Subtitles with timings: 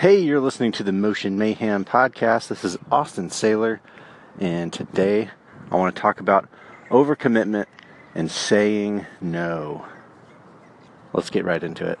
[0.00, 2.48] Hey, you're listening to the Motion Mayhem podcast.
[2.48, 3.80] This is Austin Saylor,
[4.38, 5.28] and today
[5.70, 6.48] I want to talk about
[6.88, 7.66] overcommitment
[8.14, 9.84] and saying no.
[11.12, 11.98] Let's get right into it.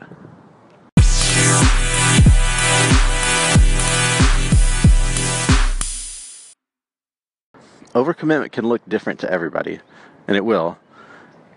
[7.92, 9.80] Overcommitment can look different to everybody,
[10.26, 10.78] and it will.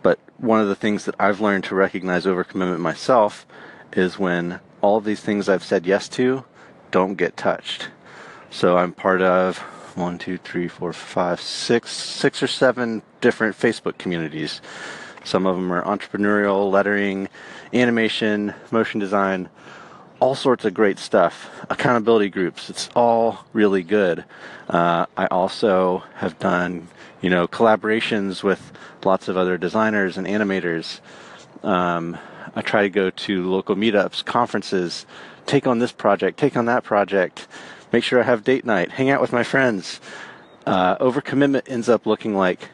[0.02, 3.46] But one of the things that I've learned to recognize overcommitment myself
[3.94, 6.44] is when all of these things I've said yes to
[6.92, 7.88] don't get touched.
[8.52, 9.58] So I'm part of
[9.96, 14.62] one, two, three, four, five, six, six or seven different Facebook communities.
[15.24, 17.30] Some of them are entrepreneurial, lettering,
[17.74, 19.48] animation, motion design,
[20.20, 21.50] all sorts of great stuff.
[21.70, 24.26] Accountability groups, it's all really good.
[24.68, 26.90] Uh, I also have done,
[27.22, 28.74] you know, collaborations with
[29.06, 31.00] lots of other designers and animators.
[31.64, 32.18] Um,
[32.56, 35.06] I try to go to local meetups, conferences,
[35.46, 37.48] take on this project, take on that project,
[37.92, 40.00] make sure I have date night, hang out with my friends.
[40.66, 42.70] Uh, overcommitment ends up looking like,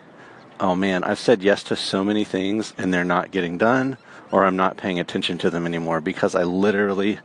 [0.60, 3.98] oh man, I've said yes to so many things and they're not getting done,
[4.32, 7.20] or I'm not paying attention to them anymore because I literally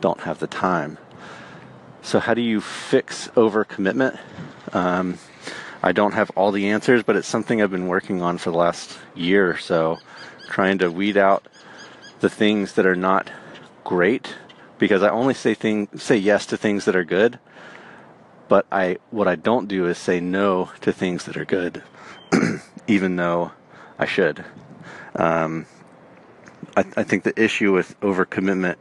[0.00, 0.98] don't have the time.
[2.02, 4.18] So, how do you fix overcommitment?
[4.72, 5.18] Um,
[5.82, 8.56] I don't have all the answers, but it's something I've been working on for the
[8.56, 9.98] last year or so,
[10.48, 11.46] trying to weed out
[12.20, 13.30] the things that are not
[13.84, 14.36] great
[14.78, 17.38] because I only say thing say yes to things that are good.
[18.48, 21.82] But I what I don't do is say no to things that are good,
[22.86, 23.52] even though
[23.98, 24.44] I should.
[25.14, 25.66] Um,
[26.76, 28.76] I, I think the issue with overcommitment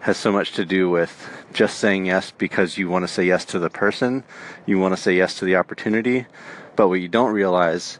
[0.00, 3.44] has so much to do with just saying yes because you want to say yes
[3.46, 4.22] to the person,
[4.66, 6.26] you want to say yes to the opportunity,
[6.76, 7.98] but what you don't realize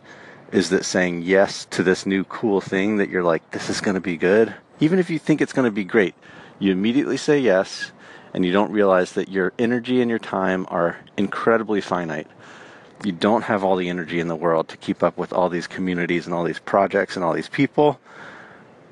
[0.54, 3.96] is that saying yes to this new cool thing that you're like, this is going
[3.96, 6.14] to be good, even if you think it's going to be great,
[6.60, 7.90] you immediately say yes
[8.32, 12.28] and you don't realize that your energy and your time are incredibly finite.
[13.04, 15.66] You don't have all the energy in the world to keep up with all these
[15.66, 17.98] communities and all these projects and all these people.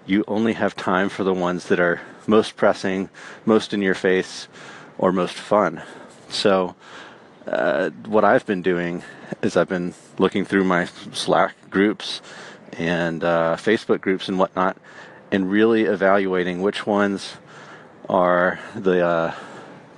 [0.05, 3.09] You only have time for the ones that are most pressing,
[3.47, 4.49] most in your face,
[4.99, 5.81] or most fun.
[6.28, 6.75] So,
[7.47, 9.03] uh, what I've been doing
[9.42, 12.20] is I've been looking through my Slack groups
[12.72, 14.76] and uh, Facebook groups and whatnot,
[15.30, 17.34] and really evaluating which ones
[18.08, 19.34] are the uh,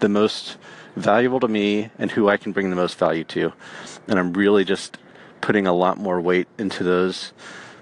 [0.01, 0.57] the most
[0.97, 3.53] valuable to me and who I can bring the most value to.
[4.09, 4.99] And I'm really just
[5.41, 7.33] putting a lot more weight into those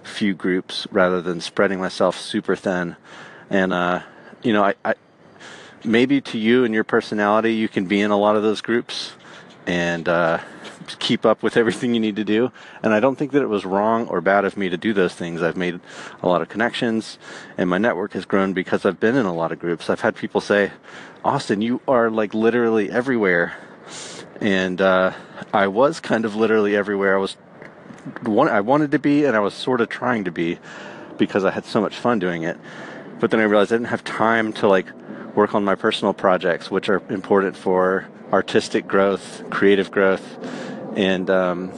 [0.02, 2.96] few groups rather than spreading myself super thin.
[3.48, 4.02] And uh,
[4.42, 4.94] you know, I, I
[5.84, 9.12] maybe to you and your personality, you can be in a lot of those groups
[9.66, 10.38] and uh,
[10.98, 12.50] keep up with everything you need to do.
[12.82, 15.14] And I don't think that it was wrong or bad of me to do those
[15.14, 15.42] things.
[15.42, 15.80] I've made
[16.22, 17.18] a lot of connections,
[17.56, 19.88] and my network has grown because I've been in a lot of groups.
[19.88, 20.72] I've had people say,
[21.24, 23.56] Austin, you are like literally everywhere.
[24.40, 25.12] And uh,
[25.52, 27.14] I was kind of literally everywhere.
[27.14, 27.36] I was
[28.22, 30.58] one, I wanted to be, and I was sort of trying to be
[31.18, 32.58] because I had so much fun doing it.
[33.20, 34.86] But then I realized I didn't have time to like
[35.36, 40.38] work on my personal projects, which are important for artistic growth, creative growth,
[40.97, 41.72] and um,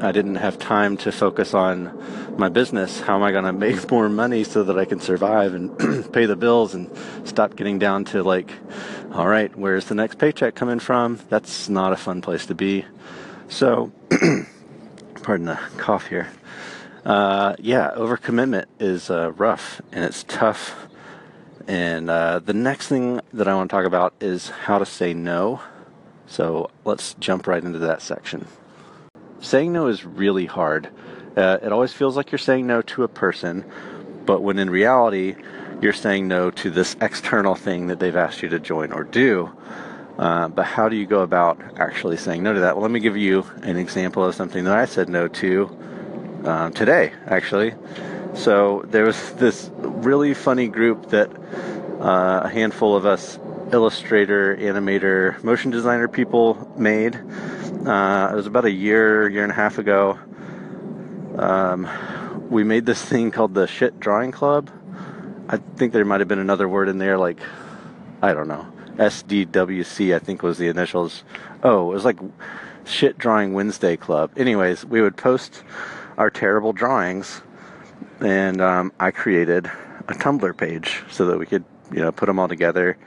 [0.00, 3.00] I didn't have time to focus on my business.
[3.00, 6.26] How am I going to make more money so that I can survive and pay
[6.26, 6.90] the bills and
[7.24, 8.50] stop getting down to like,
[9.12, 11.20] all right, where's the next paycheck coming from?
[11.28, 12.84] That's not a fun place to be.
[13.48, 13.92] So,
[15.22, 16.28] pardon the cough here.
[17.04, 20.88] Uh, yeah, overcommitment is uh, rough and it's tough.
[21.68, 25.14] And uh, the next thing that I want to talk about is how to say
[25.14, 25.60] no
[26.32, 28.46] so let's jump right into that section.
[29.40, 30.88] Saying no is really hard.
[31.36, 33.70] Uh, it always feels like you're saying no to a person,
[34.24, 35.36] but when in reality,
[35.82, 39.52] you're saying no to this external thing that they've asked you to join or do.
[40.18, 42.76] Uh, but how do you go about actually saying no to that?
[42.76, 45.76] Well, let me give you an example of something that I said no to
[46.44, 47.74] uh, today, actually.
[48.34, 51.30] So there was this really funny group that
[52.00, 53.38] uh, a handful of us
[53.72, 57.16] illustrator, animator, motion designer people made.
[57.16, 60.18] Uh, it was about a year, year and a half ago.
[61.36, 61.88] Um,
[62.50, 64.70] we made this thing called the Shit Drawing Club.
[65.48, 67.40] I think there might have been another word in there, like,
[68.20, 68.66] I don't know.
[68.96, 71.24] SDWC, I think was the initials.
[71.62, 72.18] Oh, it was like
[72.84, 74.30] Shit Drawing Wednesday Club.
[74.36, 75.62] Anyways, we would post
[76.18, 77.40] our terrible drawings,
[78.20, 79.66] and um, I created
[80.08, 82.98] a Tumblr page so that we could, you know, put them all together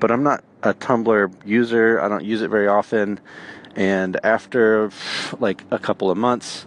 [0.00, 2.00] but I'm not a Tumblr user.
[2.00, 3.20] I don't use it very often.
[3.76, 4.90] And after
[5.38, 6.66] like a couple of months,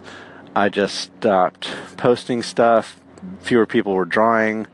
[0.56, 3.00] I just stopped posting stuff.
[3.40, 4.66] Fewer people were drawing.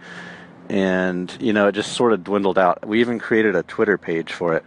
[0.68, 2.86] and you know it just sort of dwindled out.
[2.86, 4.64] We even created a Twitter page for it.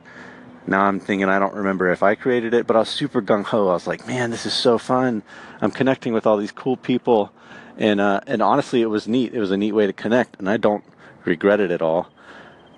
[0.68, 3.44] Now I'm thinking I don't remember if I created it, but I was super gung
[3.44, 3.69] ho.
[3.69, 5.24] I was like, man, this is so fun.
[5.62, 7.31] I'm connecting with all these cool people,
[7.78, 9.34] and uh, and honestly, it was neat.
[9.34, 10.84] It was a neat way to connect, and I don't
[11.25, 12.10] regret it at all.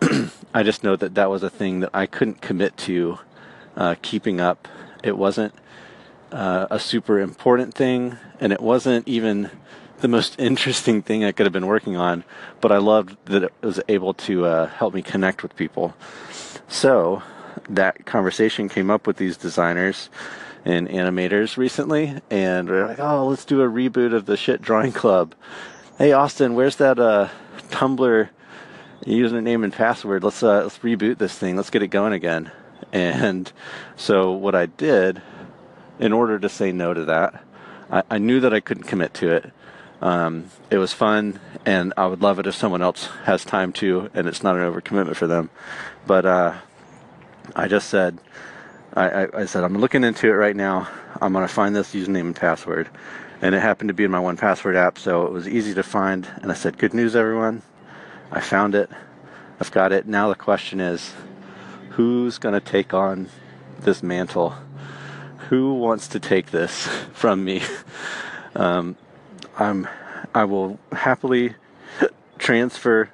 [0.54, 3.20] I just know that that was a thing that I couldn't commit to
[3.76, 4.68] uh, keeping up.
[5.04, 5.54] It wasn't
[6.32, 9.52] uh, a super important thing, and it wasn't even
[10.00, 12.24] the most interesting thing I could have been working on,
[12.62, 15.96] but I loved that it was able to uh, help me connect with people.
[16.68, 17.24] So
[17.70, 20.10] that conversation came up with these designers
[20.64, 24.92] and animators recently, and we're like, oh, let's do a reboot of the shit drawing
[24.92, 25.36] club.
[25.98, 27.30] Hey, Austin, where's that uh,
[27.70, 28.30] Tumblr
[29.04, 30.24] username and password?
[30.24, 31.56] Let's uh, let's reboot this thing.
[31.56, 32.52] Let's get it going again.
[32.92, 33.52] And
[33.96, 35.22] so what I did,
[36.00, 37.44] in order to say no to that,
[37.90, 39.52] I, I knew that I couldn't commit to it.
[40.02, 44.10] Um, it was fun, and I would love it if someone else has time to,
[44.14, 45.50] and it's not an overcommitment for them.
[46.06, 46.56] But uh,
[47.56, 48.20] I just said,
[48.94, 50.88] I, I, I, said I'm looking into it right now.
[51.22, 52.90] I'm gonna find this username and password,
[53.42, 56.28] and it happened to be in my 1Password app, so it was easy to find.
[56.42, 57.62] And I said, "Good news, everyone!
[58.32, 58.90] I found it.
[59.60, 60.08] I've got it.
[60.08, 61.14] Now the question is,
[61.92, 63.30] who's gonna take on
[63.80, 64.56] this mantle?
[65.50, 67.62] Who wants to take this from me?"
[68.58, 68.96] Um,
[69.60, 69.86] I'm
[70.34, 71.56] I will happily
[72.38, 73.10] transfer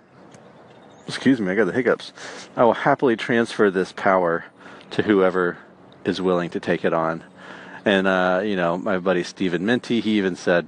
[1.08, 2.14] excuse me, I got the hiccups.
[2.56, 4.46] I will happily transfer this power
[4.92, 5.58] to whoever
[6.06, 7.24] is willing to take it on.
[7.86, 10.68] And uh, you know, my buddy Stephen Minty, he even said,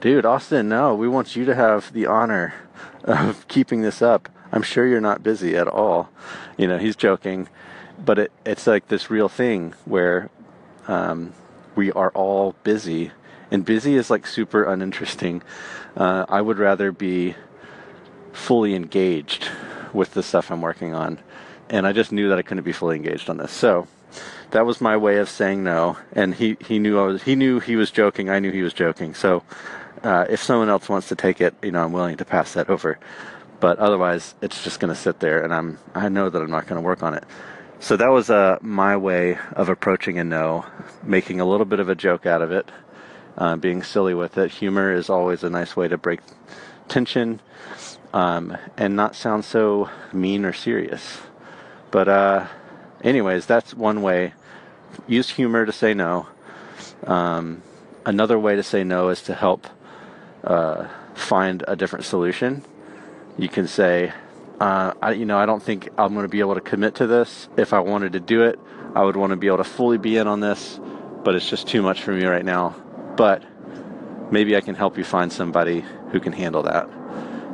[0.00, 2.54] "Dude, Austin, no, we want you to have the honor
[3.06, 4.28] of keeping this up.
[4.52, 6.10] I'm sure you're not busy at all."
[6.56, 7.48] You know, he's joking,
[8.04, 10.30] but it, it's like this real thing where
[10.88, 11.32] um,
[11.74, 13.12] we are all busy
[13.50, 15.42] and busy is like super uninteresting.
[15.96, 17.34] Uh, I would rather be
[18.32, 19.48] fully engaged
[19.92, 21.18] with the stuff I'm working on,
[21.70, 23.52] and I just knew that I couldn't be fully engaged on this.
[23.52, 23.86] So
[24.50, 27.60] that was my way of saying no, and he he knew I was he knew
[27.60, 28.28] he was joking.
[28.28, 29.14] I knew he was joking.
[29.14, 29.42] So
[30.02, 32.68] uh, if someone else wants to take it, you know, I'm willing to pass that
[32.68, 32.98] over.
[33.58, 36.66] But otherwise, it's just going to sit there, and I'm I know that I'm not
[36.66, 37.24] going to work on it.
[37.78, 40.64] So that was uh, my way of approaching a no,
[41.02, 42.70] making a little bit of a joke out of it,
[43.36, 44.50] uh, being silly with it.
[44.50, 46.20] Humor is always a nice way to break
[46.88, 47.40] tension
[48.12, 51.20] um, and not sound so mean or serious.
[51.90, 52.46] But, uh,
[53.02, 54.32] anyways, that's one way.
[55.06, 56.26] Use humor to say no.
[57.04, 57.62] Um,
[58.06, 59.66] another way to say no is to help
[60.44, 62.64] uh, find a different solution.
[63.38, 64.12] You can say,
[64.60, 67.06] uh, I, you know, I don't think I'm going to be able to commit to
[67.06, 67.48] this.
[67.56, 68.58] If I wanted to do it,
[68.94, 70.80] I would want to be able to fully be in on this,
[71.24, 72.76] but it's just too much for me right now
[73.16, 73.42] but
[74.30, 76.88] maybe I can help you find somebody who can handle that.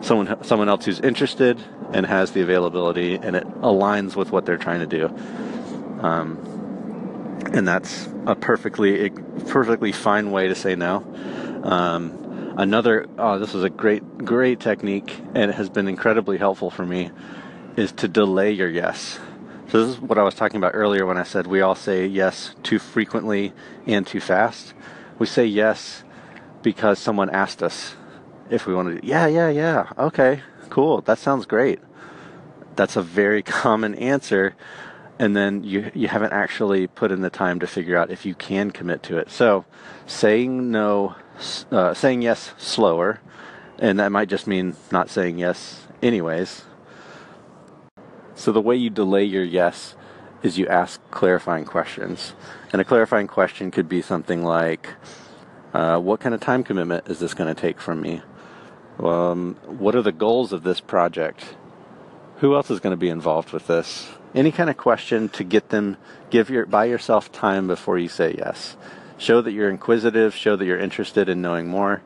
[0.01, 1.63] Someone, someone else who's interested
[1.93, 5.07] and has the availability, and it aligns with what they're trying to do.
[6.05, 6.39] Um,
[7.53, 9.11] and that's a perfectly,
[9.49, 11.05] perfectly fine way to say no.
[11.63, 16.71] Um, another, oh, this is a great, great technique, and it has been incredibly helpful
[16.71, 17.11] for me,
[17.77, 19.19] is to delay your yes.
[19.69, 22.07] So this is what I was talking about earlier when I said we all say
[22.07, 23.55] yes too frequently
[23.87, 24.75] and too fast.
[25.19, 26.05] We say yes
[26.63, 27.95] because someone asked us
[28.51, 29.07] if we wanted to.
[29.07, 29.91] Yeah, yeah, yeah.
[29.97, 31.01] Okay, cool.
[31.01, 31.81] That sounds great.
[32.77, 34.55] That's a very common answer.
[35.19, 38.35] And then you, you haven't actually put in the time to figure out if you
[38.35, 39.31] can commit to it.
[39.31, 39.65] So
[40.07, 41.15] saying no,
[41.71, 43.21] uh, saying yes slower,
[43.79, 46.65] and that might just mean not saying yes anyways.
[48.35, 49.95] So the way you delay your yes
[50.43, 52.35] is you ask clarifying questions.
[52.73, 54.95] And a clarifying question could be something like,
[55.73, 58.23] uh, what kind of time commitment is this going to take from me?
[58.99, 61.57] Um, what are the goals of this project?
[62.39, 64.09] Who else is going to be involved with this?
[64.35, 65.97] Any kind of question to get them,
[66.31, 68.77] give your, buy yourself time before you say yes.
[69.23, 72.03] Show that you're inquisitive, show that you're interested in knowing more.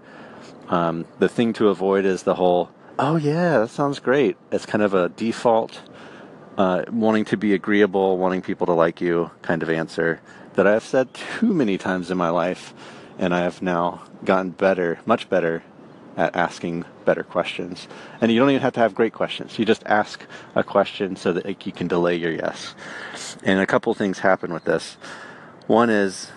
[0.69, 2.69] Um, the thing to avoid is the whole,
[2.99, 4.37] oh yeah, that sounds great.
[4.53, 5.81] It's kind of a default
[6.59, 10.21] uh, wanting to be agreeable, wanting people to like you kind of answer
[10.57, 12.75] that I've said too many times in my life,
[13.19, 15.63] and I have now gotten better, much better
[16.19, 17.89] at asking better questions.
[18.21, 19.59] And you don't even have to have great questions.
[19.59, 22.75] You just ask a question so that you can delay your yes.
[23.43, 24.99] And a couple things happen with this.
[25.67, 26.31] One is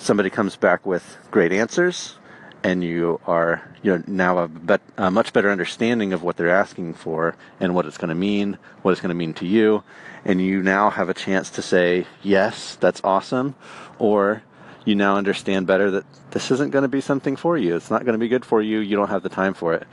[0.00, 2.16] somebody comes back with great answers,
[2.64, 6.50] and you are you know now a, bet, a much better understanding of what they're
[6.50, 9.84] asking for and what it's going to mean, what it's going to mean to you,
[10.24, 13.54] and you now have a chance to say yes, that's awesome,
[13.98, 14.42] or
[14.84, 17.76] you now understand better that this isn't going to be something for you.
[17.76, 18.78] It's not going to be good for you.
[18.78, 19.86] You don't have the time for it.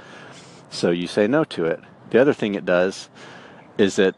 [0.70, 1.82] So you say no to it.
[2.10, 3.10] the other thing it does
[3.78, 4.16] is that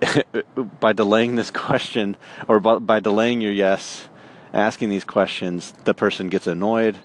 [0.80, 2.16] by delaying this question
[2.48, 4.08] or by, by delaying your yes,
[4.52, 6.96] asking these questions, the person gets annoyed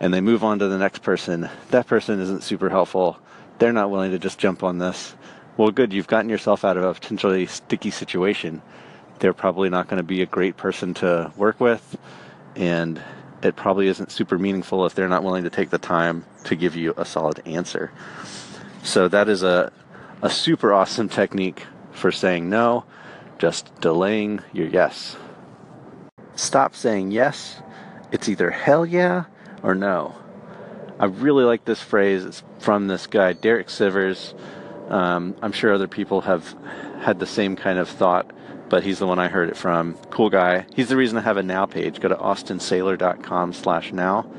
[0.00, 1.48] and they move on to the next person.
[1.70, 3.18] That person isn't super helpful.
[3.58, 5.14] They're not willing to just jump on this.
[5.56, 8.60] Well, good, you've gotten yourself out of a potentially sticky situation.
[9.20, 11.96] They're probably not going to be a great person to work with,
[12.54, 13.00] and
[13.42, 16.76] it probably isn't super meaningful if they're not willing to take the time to give
[16.76, 17.90] you a solid answer.
[18.82, 19.72] So, that is a,
[20.20, 22.84] a super awesome technique for saying no,
[23.38, 25.16] just delaying your yes.
[26.36, 27.60] Stop saying yes.
[28.12, 29.24] It's either hell yeah
[29.62, 30.14] or no.
[30.98, 32.24] I really like this phrase.
[32.24, 34.34] It's from this guy, Derek Sivers.
[34.90, 36.54] Um, I'm sure other people have
[37.00, 38.30] had the same kind of thought,
[38.68, 39.94] but he's the one I heard it from.
[40.10, 40.66] Cool guy.
[40.74, 42.00] He's the reason I have a now page.
[42.00, 44.30] Go to austinsaylor.com slash now.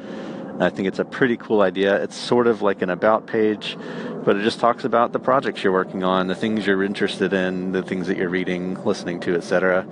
[0.60, 2.02] I think it's a pretty cool idea.
[2.02, 3.78] It's sort of like an about page,
[4.24, 7.72] but it just talks about the projects you're working on, the things you're interested in,
[7.72, 9.88] the things that you're reading, listening to, etc.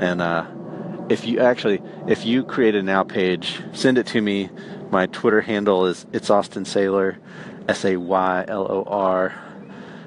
[0.00, 0.46] And uh,
[1.12, 4.48] if you actually, if you create a now page, send it to me.
[4.90, 7.18] My Twitter handle is it's Austin Saylor,
[7.68, 9.34] S A Y L O R,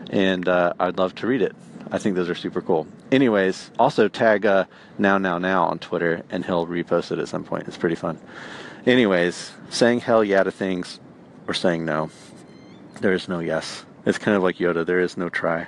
[0.10, 1.56] and uh, I'd love to read it.
[1.92, 2.88] I think those are super cool.
[3.12, 4.66] Anyways, also tag uh,
[4.98, 7.68] now now now on Twitter, and he'll repost it at some point.
[7.68, 8.18] It's pretty fun.
[8.88, 11.00] Anyways, saying hell yeah to things
[11.48, 12.10] or saying no.
[13.02, 13.86] There is no yes.
[14.08, 14.84] It's kind of like Yoda.
[14.84, 15.68] There is no try.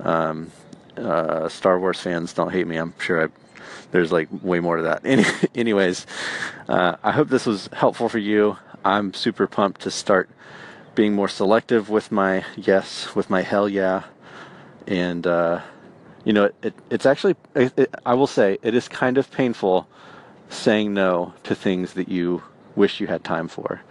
[0.00, 0.50] Um,
[0.96, 2.76] uh, Star Wars fans don't hate me.
[2.76, 3.28] I'm sure I,
[3.90, 5.02] there's like way more to that.
[5.04, 5.24] Any,
[5.54, 6.06] anyways,
[6.68, 8.56] uh, I hope this was helpful for you.
[8.84, 10.30] I'm super pumped to start
[10.94, 14.04] being more selective with my yes, with my hell yeah,
[14.86, 15.60] and uh,
[16.24, 19.88] you know, it, it it's actually it, I will say it is kind of painful
[20.48, 22.42] saying no to things that you
[22.76, 23.82] wish you had time for.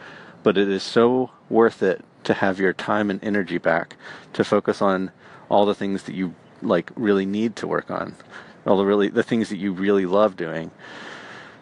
[0.44, 3.96] But it is so worth it to have your time and energy back
[4.34, 5.12] to focus on
[5.50, 8.16] all the things that you like really need to work on.
[8.66, 10.72] All the really the things that you really love doing.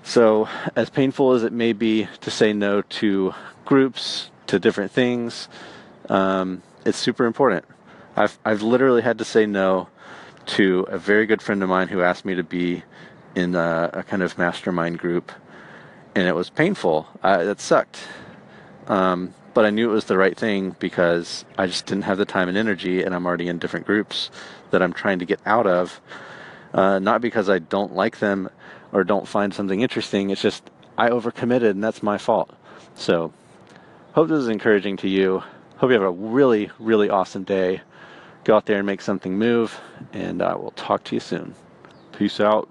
[0.04, 3.34] So, as painful as it may be to say no to
[3.66, 5.50] groups, to different things,
[6.10, 7.66] um, it's super important.
[8.16, 9.90] I've I've literally had to say no
[10.48, 12.84] to a very good friend of mine who asked me to be
[13.36, 15.32] in a, a kind of mastermind group,
[16.16, 17.08] and it was painful.
[17.24, 18.00] It sucked,
[18.88, 22.26] um, but I knew it was the right thing because I just didn't have the
[22.26, 24.32] time and energy, and I'm already in different groups
[24.72, 26.00] that I'm trying to get out of
[26.74, 28.50] uh, not because I don't like them
[28.92, 30.30] or don't find something interesting.
[30.30, 32.54] It's just I overcommitted and that's my fault.
[32.96, 33.32] So,
[34.14, 35.44] hope this is encouraging to you.
[35.78, 37.82] Hope you have a really, really awesome day.
[38.44, 39.80] Go out there and make something move,
[40.14, 41.54] and I will talk to you soon.
[42.14, 42.70] Peace out.